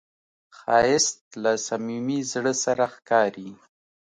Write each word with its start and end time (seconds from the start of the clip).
ښایست 0.57 1.19
له 1.43 1.51
صمیمي 1.67 2.19
زړه 2.31 2.53
سره 2.63 2.85
ښکاري 2.95 3.49